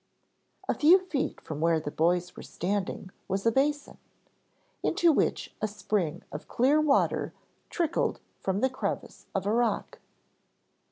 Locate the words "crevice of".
8.71-9.45